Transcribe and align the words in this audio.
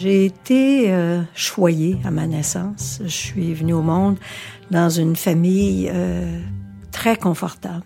J'ai 0.00 0.24
été 0.24 0.90
euh, 0.92 1.20
choyée 1.34 1.98
à 2.06 2.10
ma 2.10 2.26
naissance. 2.26 3.00
Je 3.02 3.08
suis 3.08 3.52
venue 3.52 3.74
au 3.74 3.82
monde 3.82 4.18
dans 4.70 4.88
une 4.88 5.14
famille 5.14 5.90
euh, 5.92 6.40
très 6.90 7.16
confortable, 7.16 7.84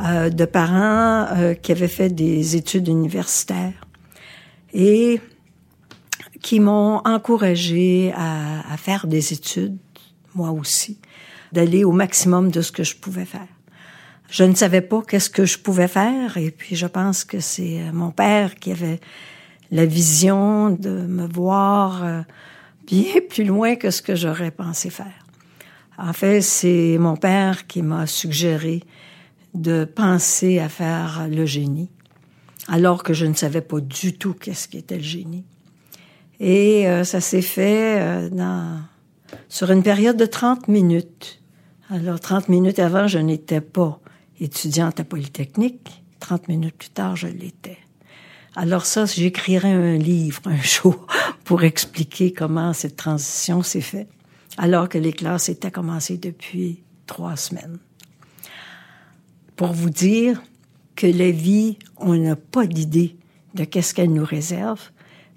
euh, 0.00 0.28
de 0.28 0.44
parents 0.44 1.26
euh, 1.34 1.54
qui 1.54 1.72
avaient 1.72 1.88
fait 1.88 2.10
des 2.10 2.56
études 2.56 2.88
universitaires 2.88 3.86
et 4.74 5.18
qui 6.42 6.60
m'ont 6.60 7.00
encouragée 7.06 8.12
à, 8.14 8.76
faire 8.76 9.06
des 9.06 9.32
études, 9.32 9.78
moi 10.34 10.50
aussi, 10.50 11.00
d'aller 11.52 11.84
au 11.84 11.92
maximum 11.92 12.50
de 12.50 12.60
ce 12.60 12.70
que 12.70 12.84
je 12.84 12.96
pouvais 12.96 13.24
faire. 13.24 13.48
Je 14.28 14.44
ne 14.44 14.54
savais 14.54 14.82
pas 14.82 15.00
qu'est-ce 15.00 15.30
que 15.30 15.46
je 15.46 15.56
pouvais 15.56 15.88
faire 15.88 16.36
et 16.36 16.50
puis 16.50 16.76
je 16.76 16.86
pense 16.86 17.24
que 17.24 17.40
c'est 17.40 17.80
mon 17.94 18.10
père 18.10 18.56
qui 18.56 18.72
avait 18.72 19.00
la 19.70 19.86
vision 19.86 20.70
de 20.70 20.90
me 20.90 21.26
voir 21.26 22.04
euh, 22.04 22.22
bien 22.86 23.14
plus 23.28 23.44
loin 23.44 23.76
que 23.76 23.90
ce 23.90 24.02
que 24.02 24.14
j'aurais 24.14 24.50
pensé 24.50 24.90
faire. 24.90 25.24
En 25.96 26.12
fait, 26.12 26.40
c'est 26.40 26.96
mon 26.98 27.16
père 27.16 27.66
qui 27.66 27.82
m'a 27.82 28.06
suggéré 28.06 28.82
de 29.54 29.84
penser 29.84 30.58
à 30.58 30.68
faire 30.68 31.28
le 31.30 31.46
génie, 31.46 31.90
alors 32.66 33.04
que 33.04 33.14
je 33.14 33.26
ne 33.26 33.34
savais 33.34 33.60
pas 33.60 33.80
du 33.80 34.18
tout 34.18 34.34
qu'est-ce 34.34 34.66
qu'était 34.66 34.96
le 34.96 35.02
génie. 35.02 35.44
Et 36.40 36.88
euh, 36.88 37.04
ça 37.04 37.20
s'est 37.20 37.42
fait 37.42 38.00
euh, 38.00 38.28
dans, 38.28 38.80
sur 39.48 39.70
une 39.70 39.82
période 39.82 40.16
de 40.16 40.26
30 40.26 40.66
minutes. 40.68 41.40
Alors, 41.90 42.18
30 42.18 42.48
minutes 42.48 42.80
avant, 42.80 43.06
je 43.06 43.18
n'étais 43.18 43.60
pas 43.60 44.00
étudiante 44.40 44.98
à 44.98 45.04
Polytechnique. 45.04 46.02
30 46.18 46.48
minutes 46.48 46.76
plus 46.76 46.90
tard, 46.90 47.14
je 47.14 47.28
l'étais. 47.28 47.78
Alors 48.56 48.86
ça, 48.86 49.04
j'écrirai 49.04 49.72
un 49.72 49.96
livre 49.96 50.42
un 50.44 50.56
jour 50.62 51.06
pour 51.44 51.64
expliquer 51.64 52.32
comment 52.32 52.72
cette 52.72 52.96
transition 52.96 53.62
s'est 53.62 53.80
faite, 53.80 54.08
alors 54.56 54.88
que 54.88 54.98
les 54.98 55.12
classes 55.12 55.48
étaient 55.48 55.72
commencées 55.72 56.18
depuis 56.18 56.82
trois 57.06 57.36
semaines. 57.36 57.78
Pour 59.56 59.72
vous 59.72 59.90
dire 59.90 60.42
que 60.94 61.06
la 61.06 61.30
vie, 61.30 61.78
on 61.96 62.14
n'a 62.14 62.36
pas 62.36 62.66
d'idée 62.66 63.16
de 63.54 63.64
qu'est-ce 63.64 63.92
qu'elle 63.92 64.12
nous 64.12 64.24
réserve, 64.24 64.90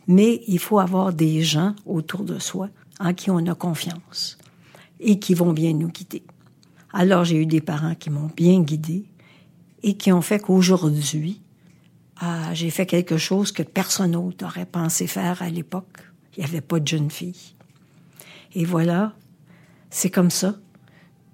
mais 0.07 0.41
il 0.47 0.59
faut 0.59 0.79
avoir 0.79 1.11
des 1.11 1.41
gens 1.41 1.75
autour 1.85 2.23
de 2.23 2.37
soi 2.37 2.69
en 2.99 3.13
qui 3.13 3.31
on 3.31 3.45
a 3.47 3.55
confiance 3.55 4.37
et 4.99 5.19
qui 5.19 5.33
vont 5.33 5.53
bien 5.53 5.73
nous 5.73 5.89
guider. 5.89 6.23
Alors 6.93 7.25
j'ai 7.25 7.37
eu 7.37 7.45
des 7.45 7.61
parents 7.61 7.95
qui 7.95 8.09
m'ont 8.09 8.29
bien 8.35 8.61
guidé 8.61 9.05
et 9.83 9.97
qui 9.97 10.11
ont 10.11 10.21
fait 10.21 10.39
qu'aujourd'hui, 10.39 11.41
ah, 12.19 12.53
j'ai 12.53 12.69
fait 12.69 12.85
quelque 12.85 13.17
chose 13.17 13.51
que 13.51 13.63
personne 13.63 14.11
d'autre 14.11 14.45
aurait 14.45 14.65
pensé 14.65 15.07
faire 15.07 15.41
à 15.41 15.49
l'époque. 15.49 15.99
Il 16.35 16.43
n'y 16.43 16.49
avait 16.49 16.61
pas 16.61 16.79
de 16.79 16.87
jeune 16.87 17.11
fille. 17.11 17.55
Et 18.53 18.65
voilà, 18.65 19.13
c'est 19.89 20.09
comme 20.09 20.31
ça 20.31 20.55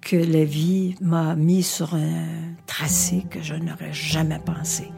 que 0.00 0.16
la 0.16 0.44
vie 0.44 0.96
m'a 1.00 1.34
mis 1.34 1.62
sur 1.62 1.94
un 1.94 2.26
tracé 2.66 3.24
que 3.30 3.40
je 3.40 3.54
n'aurais 3.54 3.92
jamais 3.92 4.38
pensé 4.38 4.90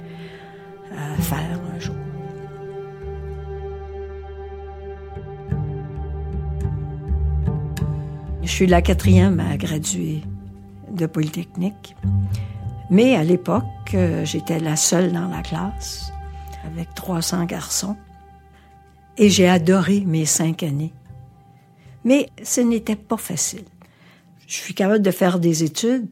euh, 0.92 1.16
faire 1.16 1.60
un 1.74 1.78
jour. 1.78 1.94
Je 8.42 8.50
suis 8.50 8.66
la 8.66 8.82
quatrième 8.82 9.38
à 9.38 9.56
graduer 9.56 10.22
de 10.90 11.06
Polytechnique. 11.06 11.94
Mais 12.90 13.16
à 13.16 13.24
l'époque, 13.24 13.64
euh, 13.94 14.24
j'étais 14.24 14.60
la 14.60 14.76
seule 14.76 15.12
dans 15.12 15.28
la 15.28 15.42
classe, 15.42 16.12
avec 16.64 16.94
300 16.94 17.44
garçons. 17.44 17.96
Et 19.18 19.28
j'ai 19.28 19.48
adoré 19.48 20.04
mes 20.06 20.26
cinq 20.26 20.62
années. 20.62 20.92
Mais 22.04 22.28
ce 22.42 22.60
n'était 22.60 22.96
pas 22.96 23.16
facile. 23.16 23.64
Je 24.46 24.54
suis 24.54 24.74
capable 24.74 25.02
de 25.02 25.10
faire 25.10 25.40
des 25.40 25.64
études, 25.64 26.06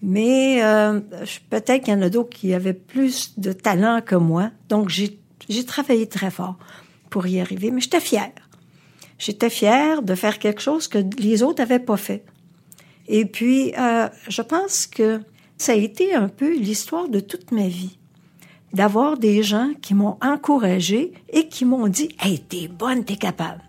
mais 0.00 0.62
euh, 0.62 1.00
peut-être 1.50 1.84
qu'il 1.84 1.92
y 1.92 1.96
en 1.96 2.02
a 2.02 2.08
d'autres 2.08 2.30
qui 2.30 2.54
avaient 2.54 2.72
plus 2.72 3.38
de 3.38 3.52
talent 3.52 4.00
que 4.00 4.14
moi. 4.14 4.50
Donc 4.70 4.88
j'ai 4.88 5.66
travaillé 5.66 6.06
très 6.08 6.30
fort 6.30 6.56
pour 7.10 7.26
y 7.26 7.40
arriver, 7.40 7.70
mais 7.70 7.82
j'étais 7.82 8.00
fière. 8.00 8.32
J'étais 9.18 9.50
fière 9.50 10.02
de 10.02 10.14
faire 10.14 10.38
quelque 10.38 10.62
chose 10.62 10.88
que 10.88 10.98
les 11.18 11.42
autres 11.42 11.60
n'avaient 11.60 11.78
pas 11.78 11.96
fait. 11.96 12.24
Et 13.08 13.24
puis, 13.24 13.72
euh, 13.78 14.08
je 14.28 14.42
pense 14.42 14.86
que 14.86 15.20
ça 15.58 15.72
a 15.72 15.76
été 15.76 16.14
un 16.14 16.28
peu 16.28 16.54
l'histoire 16.56 17.08
de 17.08 17.20
toute 17.20 17.52
ma 17.52 17.68
vie. 17.68 17.98
D'avoir 18.72 19.16
des 19.16 19.42
gens 19.42 19.70
qui 19.80 19.94
m'ont 19.94 20.18
encouragé 20.20 21.12
et 21.30 21.48
qui 21.48 21.64
m'ont 21.64 21.88
dit 21.88 22.10
Hey, 22.20 22.40
t'es 22.40 22.68
bonne, 22.68 23.04
t'es 23.04 23.16
capable. 23.16 23.62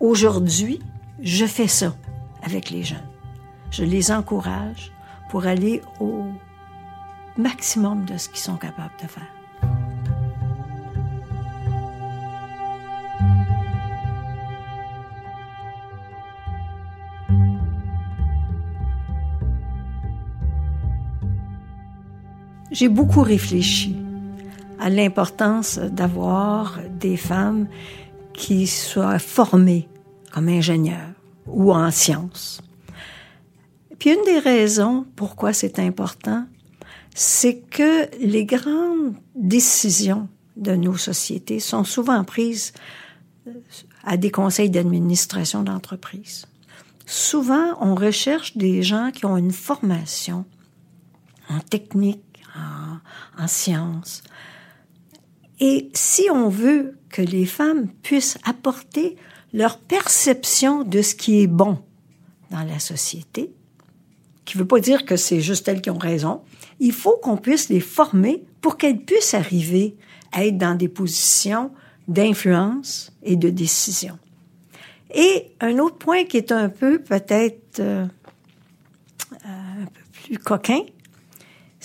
Aujourd'hui, 0.00 0.80
je 1.20 1.46
fais 1.46 1.68
ça 1.68 1.94
avec 2.42 2.70
les 2.70 2.82
jeunes. 2.82 3.08
Je 3.70 3.84
les 3.84 4.12
encourage 4.12 4.92
pour 5.30 5.46
aller 5.46 5.80
au 6.00 6.24
maximum 7.36 8.04
de 8.04 8.18
ce 8.18 8.28
qu'ils 8.28 8.38
sont 8.38 8.56
capables 8.56 8.94
de 9.02 9.08
faire. 9.08 9.32
J'ai 22.70 22.88
beaucoup 22.88 23.22
réfléchi 23.22 23.96
à 24.80 24.90
l'importance 24.90 25.78
d'avoir 25.78 26.78
des 26.98 27.16
femmes 27.16 27.68
qui 28.32 28.66
soient 28.66 29.18
formées 29.18 29.88
comme 30.32 30.48
ingénieurs 30.48 31.12
ou 31.46 31.72
en 31.72 31.90
sciences. 31.90 32.60
Puis 33.98 34.10
une 34.10 34.24
des 34.24 34.38
raisons 34.38 35.06
pourquoi 35.14 35.52
c'est 35.52 35.78
important, 35.78 36.46
c'est 37.14 37.60
que 37.60 38.08
les 38.20 38.44
grandes 38.44 39.14
décisions 39.36 40.28
de 40.56 40.74
nos 40.74 40.96
sociétés 40.96 41.60
sont 41.60 41.84
souvent 41.84 42.24
prises 42.24 42.72
à 44.04 44.16
des 44.16 44.30
conseils 44.30 44.70
d'administration 44.70 45.62
d'entreprise. 45.62 46.46
Souvent, 47.06 47.76
on 47.80 47.94
recherche 47.94 48.56
des 48.56 48.82
gens 48.82 49.10
qui 49.12 49.26
ont 49.26 49.36
une 49.36 49.52
formation 49.52 50.44
en 51.48 51.60
technique, 51.60 52.22
en, 53.38 53.44
en 53.44 53.48
sciences. 53.48 54.22
Et 55.60 55.90
si 55.94 56.28
on 56.30 56.48
veut 56.48 56.98
que 57.10 57.22
les 57.22 57.46
femmes 57.46 57.88
puissent 58.02 58.38
apporter 58.44 59.16
leur 59.52 59.78
perception 59.78 60.82
de 60.82 61.00
ce 61.00 61.14
qui 61.14 61.42
est 61.42 61.46
bon 61.46 61.78
dans 62.50 62.64
la 62.64 62.80
société, 62.80 63.52
qui 64.44 64.58
ne 64.58 64.62
veut 64.62 64.68
pas 64.68 64.80
dire 64.80 65.04
que 65.04 65.16
c'est 65.16 65.40
juste 65.40 65.68
elles 65.68 65.80
qui 65.80 65.90
ont 65.90 65.98
raison, 65.98 66.42
il 66.80 66.92
faut 66.92 67.16
qu'on 67.22 67.36
puisse 67.36 67.68
les 67.68 67.80
former 67.80 68.44
pour 68.60 68.76
qu'elles 68.76 69.00
puissent 69.00 69.34
arriver 69.34 69.96
à 70.32 70.44
être 70.44 70.58
dans 70.58 70.74
des 70.74 70.88
positions 70.88 71.70
d'influence 72.08 73.12
et 73.22 73.36
de 73.36 73.48
décision. 73.48 74.18
Et 75.14 75.52
un 75.60 75.78
autre 75.78 75.96
point 75.96 76.24
qui 76.24 76.36
est 76.36 76.50
un 76.50 76.68
peu 76.68 76.98
peut-être 76.98 77.78
euh, 77.78 78.06
un 79.44 79.84
peu 79.84 80.00
plus 80.24 80.38
coquin, 80.38 80.80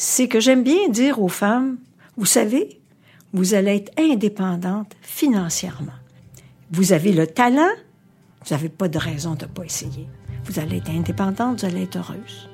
c'est 0.01 0.29
que 0.29 0.39
j'aime 0.39 0.63
bien 0.63 0.87
dire 0.87 1.21
aux 1.21 1.27
femmes, 1.27 1.77
vous 2.15 2.25
savez, 2.25 2.79
vous 3.33 3.53
allez 3.53 3.75
être 3.75 3.91
indépendante 3.99 4.95
financièrement. 5.01 5.91
Vous 6.71 6.93
avez 6.93 7.11
le 7.11 7.27
talent, 7.27 7.67
vous 8.45 8.55
n'avez 8.55 8.69
pas 8.69 8.87
de 8.87 8.97
raison 8.97 9.35
de 9.35 9.43
ne 9.43 9.49
pas 9.49 9.65
essayer. 9.65 10.07
Vous 10.45 10.57
allez 10.57 10.77
être 10.77 10.89
indépendante, 10.89 11.59
vous 11.59 11.65
allez 11.65 11.83
être 11.83 11.97
heureuse. 11.97 12.49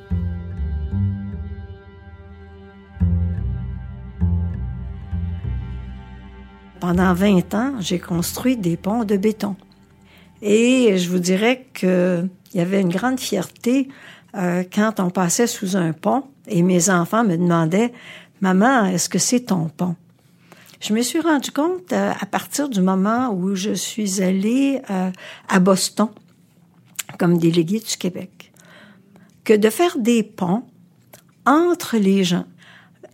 Pendant 6.80 7.14
20 7.14 7.54
ans, 7.54 7.74
j'ai 7.80 8.00
construit 8.00 8.58
des 8.58 8.76
ponts 8.76 9.04
de 9.04 9.18
béton. 9.18 9.56
Et 10.42 10.98
je 10.98 11.12
vous 11.12 11.20
dirais 11.20 11.68
qu'il 11.76 12.28
y 12.56 12.60
avait 12.60 12.82
une 12.82 12.90
grande 12.90 13.20
fierté 13.20 13.88
euh, 14.34 14.64
quand 14.74 15.00
on 15.00 15.12
passait 15.12 15.46
sous 15.46 15.78
un 15.78 15.94
pont 15.94 16.24
et 16.48 16.62
mes 16.62 16.90
enfants 16.90 17.24
me 17.24 17.38
demandaient, 17.38 17.94
Maman, 18.42 18.86
est-ce 18.86 19.10
que 19.10 19.20
c'est 19.20 19.42
ton 19.42 19.70
pont? 19.70 19.96
Je 20.82 20.94
me 20.94 21.02
suis 21.02 21.20
rendu 21.20 21.52
compte 21.52 21.94
euh, 21.94 22.12
à 22.20 22.26
partir 22.26 22.70
du 22.70 22.82
moment 22.82 23.30
où 23.30 23.56
je 23.56 23.72
suis 23.72 24.22
allée 24.22 24.82
euh, 24.90 25.10
à 25.48 25.60
Boston 25.60 26.10
comme 27.18 27.38
déléguée 27.38 27.80
du 27.80 27.98
Québec 27.98 28.52
que 29.46 29.54
de 29.54 29.70
faire 29.70 29.98
des 29.98 30.22
ponts 30.22 30.64
entre 31.46 31.98
les 31.98 32.24
gens, 32.24 32.46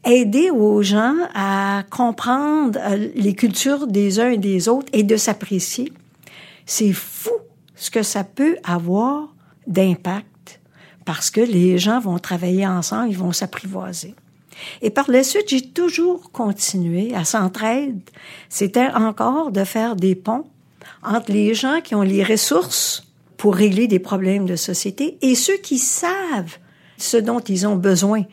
aider 0.05 0.49
aux 0.49 0.81
gens 0.81 1.15
à 1.35 1.83
comprendre 1.89 2.79
euh, 2.81 3.09
les 3.15 3.35
cultures 3.35 3.85
des 3.85 4.19
uns 4.19 4.31
et 4.31 4.37
des 4.37 4.67
autres 4.67 4.89
et 4.93 5.03
de 5.03 5.17
s'apprécier, 5.17 5.93
c'est 6.65 6.93
fou 6.93 7.31
ce 7.75 7.91
que 7.91 8.01
ça 8.01 8.23
peut 8.23 8.57
avoir 8.63 9.35
d'impact 9.67 10.30
parce 11.05 11.31
que 11.31 11.41
les 11.41 11.77
gens 11.77 11.99
vont 11.99 12.19
travailler 12.19 12.67
ensemble, 12.67 13.09
ils 13.09 13.17
vont 13.17 13.31
s'apprivoiser. 13.31 14.15
Et 14.81 14.89
par 14.89 15.09
la 15.09 15.23
suite, 15.23 15.49
j'ai 15.49 15.61
toujours 15.61 16.31
continué 16.31 17.15
à 17.15 17.23
s'entraide. 17.23 18.01
C'était 18.49 18.89
encore 18.89 19.51
de 19.51 19.63
faire 19.63 19.95
des 19.95 20.15
ponts 20.15 20.45
entre 21.03 21.31
les 21.31 21.53
gens 21.53 21.81
qui 21.81 21.95
ont 21.95 22.01
les 22.01 22.23
ressources 22.23 23.07
pour 23.37 23.55
régler 23.55 23.87
des 23.87 23.99
problèmes 23.99 24.45
de 24.45 24.55
société 24.55 25.17
et 25.21 25.35
ceux 25.35 25.57
qui 25.57 25.79
savent 25.79 26.57
ce 26.97 27.17
dont 27.17 27.39
ils 27.39 27.65
ont 27.65 27.75
besoin 27.75 28.23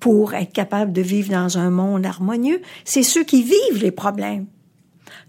pour 0.00 0.34
être 0.34 0.52
capables 0.52 0.92
de 0.92 1.00
vivre 1.00 1.30
dans 1.30 1.56
un 1.56 1.70
monde 1.70 2.04
harmonieux, 2.04 2.60
c'est 2.84 3.02
ceux 3.02 3.24
qui 3.24 3.42
vivent 3.42 3.82
les 3.82 3.90
problèmes. 3.90 4.46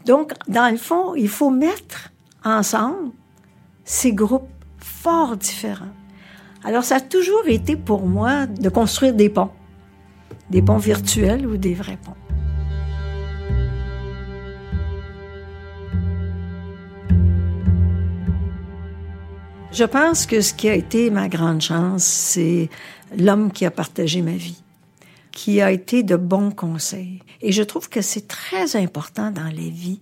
Donc, 0.05 0.33
dans 0.49 0.69
le 0.69 0.77
fond, 0.77 1.15
il 1.15 1.29
faut 1.29 1.49
mettre 1.49 2.11
ensemble 2.43 3.11
ces 3.85 4.11
groupes 4.11 4.49
fort 4.77 5.37
différents. 5.37 5.93
Alors, 6.65 6.83
ça 6.83 6.95
a 6.95 6.99
toujours 6.99 7.45
été 7.45 7.75
pour 7.75 8.07
moi 8.07 8.47
de 8.47 8.69
construire 8.69 9.13
des 9.13 9.29
ponts, 9.29 9.51
des 10.49 10.63
ponts 10.63 10.77
virtuels 10.77 11.45
ou 11.45 11.57
des 11.57 11.75
vrais 11.75 11.97
ponts. 11.97 12.15
Je 19.71 19.83
pense 19.83 20.25
que 20.25 20.41
ce 20.41 20.55
qui 20.55 20.67
a 20.67 20.73
été 20.73 21.11
ma 21.11 21.29
grande 21.29 21.61
chance, 21.61 22.03
c'est 22.03 22.69
l'homme 23.15 23.51
qui 23.51 23.67
a 23.67 23.71
partagé 23.71 24.23
ma 24.23 24.31
vie, 24.31 24.63
qui 25.31 25.61
a 25.61 25.69
été 25.71 26.01
de 26.01 26.15
bons 26.15 26.49
conseils. 26.49 27.21
Et 27.41 27.51
je 27.51 27.61
trouve 27.61 27.89
que 27.89 28.01
c'est 28.01 28.27
très 28.27 28.75
important 28.75 29.29
dans 29.29 29.43
la 29.43 29.51
vie 29.51 29.99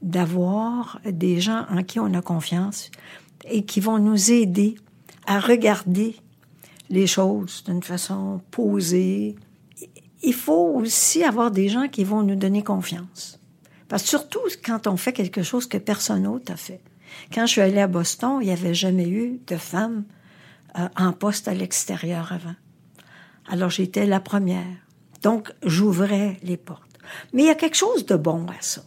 d'avoir 0.00 0.98
des 1.04 1.40
gens 1.42 1.66
en 1.70 1.82
qui 1.82 2.00
on 2.00 2.14
a 2.14 2.22
confiance 2.22 2.90
et 3.50 3.66
qui 3.66 3.80
vont 3.80 3.98
nous 3.98 4.30
aider 4.32 4.76
à 5.26 5.40
regarder 5.40 6.16
les 6.88 7.06
choses 7.06 7.64
d'une 7.64 7.82
façon 7.82 8.40
posée. 8.50 9.36
Il 10.22 10.34
faut 10.34 10.72
aussi 10.76 11.24
avoir 11.24 11.50
des 11.50 11.68
gens 11.68 11.88
qui 11.88 12.04
vont 12.04 12.22
nous 12.22 12.36
donner 12.36 12.62
confiance. 12.62 13.40
Parce 13.88 14.02
que 14.02 14.08
surtout 14.08 14.40
quand 14.64 14.86
on 14.86 14.96
fait 14.96 15.12
quelque 15.12 15.42
chose 15.42 15.66
que 15.66 15.78
personne 15.78 16.24
d'autre 16.24 16.52
a 16.52 16.56
fait. 16.56 16.80
Quand 17.32 17.46
je 17.46 17.52
suis 17.52 17.60
allée 17.60 17.80
à 17.80 17.86
Boston, 17.86 18.38
il 18.40 18.46
n'y 18.46 18.52
avait 18.52 18.74
jamais 18.74 19.08
eu 19.08 19.40
de 19.46 19.56
femme 19.56 20.04
euh, 20.78 20.88
en 20.96 21.12
poste 21.12 21.48
à 21.48 21.54
l'extérieur 21.54 22.32
avant. 22.32 22.54
Alors 23.48 23.70
j'étais 23.70 24.06
la 24.06 24.20
première. 24.20 24.66
Donc 25.22 25.52
j'ouvrais 25.62 26.38
les 26.42 26.56
portes. 26.56 26.82
Mais 27.32 27.42
il 27.42 27.46
y 27.46 27.50
a 27.50 27.54
quelque 27.54 27.76
chose 27.76 28.06
de 28.06 28.16
bon 28.16 28.46
à 28.48 28.60
ça, 28.60 28.82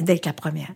d'être 0.00 0.26
la 0.26 0.32
première. 0.32 0.72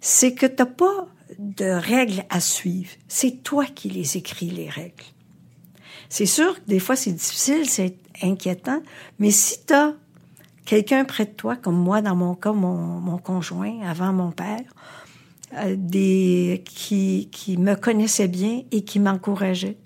C'est 0.00 0.34
que 0.34 0.46
tu 0.46 0.56
n'as 0.58 0.66
pas 0.66 1.08
de 1.38 1.66
règles 1.66 2.24
à 2.30 2.40
suivre. 2.40 2.90
C'est 3.08 3.42
toi 3.42 3.64
qui 3.66 3.88
les 3.88 4.16
écris, 4.16 4.50
les 4.50 4.68
règles. 4.68 5.04
C'est 6.08 6.26
sûr 6.26 6.54
que 6.54 6.68
des 6.68 6.78
fois 6.78 6.96
c'est 6.96 7.12
difficile, 7.12 7.68
c'est 7.68 7.96
inquiétant, 8.22 8.80
mais 9.18 9.30
si 9.30 9.64
tu 9.66 9.74
as 9.74 9.94
quelqu'un 10.64 11.04
près 11.04 11.26
de 11.26 11.32
toi, 11.32 11.56
comme 11.56 11.76
moi 11.76 12.00
dans 12.00 12.14
mon 12.14 12.34
cas, 12.34 12.52
mon, 12.52 12.76
mon 12.76 13.18
conjoint 13.18 13.80
avant 13.82 14.12
mon 14.12 14.30
père, 14.30 14.62
euh, 15.54 15.76
des, 15.78 16.64
qui, 16.66 17.28
qui 17.30 17.56
me 17.56 17.76
connaissaient 17.76 18.28
bien 18.28 18.62
et 18.72 18.82
qui 18.82 18.98
m'encourageaient. 18.98 19.78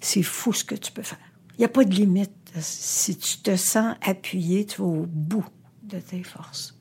C'est 0.00 0.22
fou 0.22 0.52
ce 0.52 0.64
que 0.64 0.74
tu 0.74 0.92
peux 0.92 1.02
faire. 1.02 1.18
Il 1.56 1.60
n'y 1.60 1.64
a 1.66 1.68
pas 1.68 1.84
de 1.84 1.94
limite. 1.94 2.32
Si 2.58 3.16
tu 3.16 3.38
te 3.38 3.54
sens 3.56 3.96
appuyé, 4.00 4.64
tu 4.64 4.80
vas 4.80 4.88
au 4.88 5.06
bout 5.06 5.44
de 5.82 5.98
tes 5.98 6.22
forces. 6.22 6.78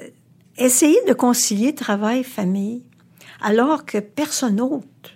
Euh, 0.00 0.08
essayer 0.58 0.98
de 1.08 1.14
concilier 1.14 1.74
travail, 1.74 2.24
famille, 2.24 2.84
alors 3.40 3.84
que 3.84 3.98
personne 3.98 4.60
autre 4.60 5.10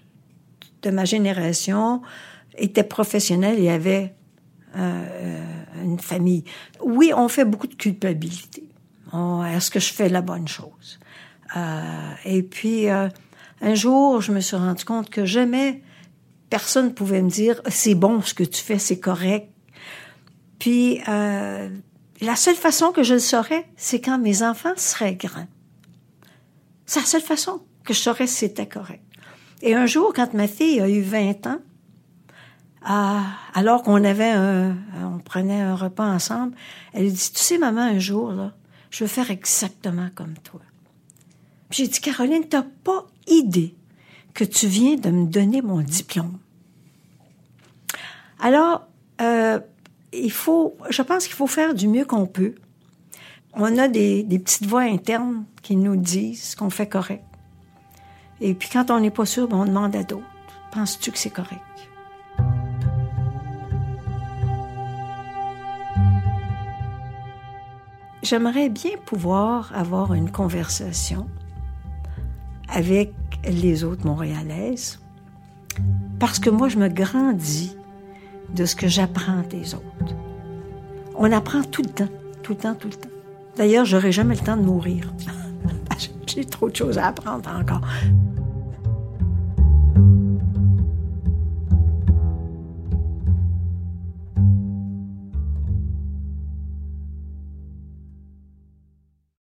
de 0.82 0.90
ma 0.90 1.04
génération 1.04 2.02
était 2.56 2.84
professionnel 2.84 3.58
et 3.58 3.70
avait 3.70 4.14
euh, 4.76 5.44
une 5.82 5.98
famille. 5.98 6.44
Oui, 6.82 7.12
on 7.14 7.28
fait 7.28 7.44
beaucoup 7.44 7.66
de 7.66 7.74
culpabilité. 7.74 8.68
Est-ce 9.12 9.70
que 9.70 9.80
je 9.80 9.92
fais 9.92 10.08
la 10.08 10.22
bonne 10.22 10.46
chose? 10.46 11.00
Euh, 11.56 12.12
et 12.24 12.42
puis, 12.42 12.88
euh, 12.88 13.08
un 13.60 13.74
jour, 13.74 14.20
je 14.20 14.32
me 14.32 14.40
suis 14.40 14.56
rendu 14.56 14.84
compte 14.84 15.10
que 15.10 15.24
jamais 15.24 15.82
personne 16.48 16.94
pouvait 16.94 17.22
me 17.22 17.30
dire 17.30 17.60
c'est 17.68 17.94
bon 17.94 18.20
ce 18.20 18.34
que 18.34 18.44
tu 18.44 18.62
fais, 18.62 18.78
c'est 18.78 19.00
correct. 19.00 19.48
Puis, 20.58 21.00
euh, 21.08 21.68
la 22.20 22.36
seule 22.36 22.54
façon 22.54 22.92
que 22.92 23.02
je 23.02 23.14
le 23.14 23.20
saurais, 23.20 23.66
c'est 23.76 24.00
quand 24.00 24.18
mes 24.18 24.42
enfants 24.42 24.74
seraient 24.76 25.14
grands. 25.14 25.48
C'est 26.86 27.00
la 27.00 27.06
seule 27.06 27.22
façon 27.22 27.62
que 27.84 27.94
je 27.94 27.98
saurais 27.98 28.26
si 28.26 28.36
c'était 28.36 28.66
correct. 28.66 29.02
Et 29.62 29.74
un 29.74 29.86
jour, 29.86 30.12
quand 30.14 30.32
ma 30.34 30.48
fille 30.48 30.80
a 30.80 30.88
eu 30.88 31.02
20 31.02 31.46
ans, 31.46 31.58
alors 32.82 33.82
qu'on 33.82 34.02
avait 34.04 34.30
un, 34.30 34.76
on 35.02 35.18
prenait 35.18 35.60
un 35.60 35.74
repas 35.74 36.06
ensemble, 36.06 36.54
elle 36.92 37.12
dit, 37.12 37.32
tu 37.32 37.42
sais, 37.42 37.58
maman, 37.58 37.82
un 37.82 37.98
jour, 37.98 38.32
là, 38.32 38.54
je 38.90 39.04
veux 39.04 39.08
faire 39.08 39.30
exactement 39.30 40.08
comme 40.14 40.34
toi. 40.42 40.60
J'ai 41.70 41.86
dit, 41.86 42.00
Caroline, 42.00 42.48
t'as 42.48 42.64
pas 42.84 43.06
idée 43.26 43.74
que 44.34 44.44
tu 44.44 44.66
viens 44.66 44.96
de 44.96 45.10
me 45.10 45.26
donner 45.26 45.62
mon 45.62 45.80
diplôme. 45.80 46.38
Alors, 48.40 48.86
euh, 49.20 49.60
il 50.12 50.32
faut, 50.32 50.76
je 50.88 51.02
pense 51.02 51.26
qu'il 51.26 51.36
faut 51.36 51.46
faire 51.46 51.74
du 51.74 51.86
mieux 51.86 52.04
qu'on 52.04 52.26
peut. 52.26 52.54
On 53.52 53.76
a 53.78 53.88
des, 53.88 54.22
des, 54.22 54.38
petites 54.38 54.66
voix 54.66 54.82
internes 54.82 55.44
qui 55.62 55.76
nous 55.76 55.96
disent 55.96 56.54
qu'on 56.54 56.70
fait 56.70 56.88
correct. 56.88 57.24
Et 58.40 58.54
puis 58.54 58.68
quand 58.72 58.90
on 58.90 59.00
n'est 59.00 59.10
pas 59.10 59.26
sûr, 59.26 59.48
ben, 59.48 59.58
on 59.58 59.64
demande 59.64 59.94
à 59.96 60.02
d'autres. 60.02 60.24
Penses-tu 60.72 61.10
que 61.12 61.18
c'est 61.18 61.30
correct? 61.30 61.60
J'aimerais 68.22 68.68
bien 68.68 68.92
pouvoir 69.04 69.72
avoir 69.74 70.14
une 70.14 70.30
conversation 70.30 71.26
avec 72.68 73.12
les 73.44 73.82
autres 73.82 74.06
Montréalaises, 74.06 75.00
parce 76.18 76.38
que 76.38 76.50
moi, 76.50 76.68
je 76.68 76.78
me 76.78 76.88
grandis 76.88 77.76
de 78.54 78.64
ce 78.66 78.76
que 78.76 78.88
j'apprends 78.88 79.42
des 79.48 79.74
autres. 79.74 80.14
On 81.16 81.32
apprend 81.32 81.62
tout 81.62 81.82
le 81.82 81.88
temps, 81.88 82.08
tout 82.42 82.52
le 82.52 82.58
temps, 82.58 82.74
tout 82.74 82.88
le 82.88 82.94
temps. 82.94 83.08
D'ailleurs, 83.56 83.84
j'aurai 83.84 84.12
jamais 84.12 84.34
le 84.34 84.40
temps 84.40 84.56
de 84.56 84.62
mourir. 84.62 85.12
J'ai 86.26 86.44
trop 86.44 86.70
de 86.70 86.76
choses 86.76 86.98
à 86.98 87.06
apprendre 87.06 87.50
encore. 87.50 87.80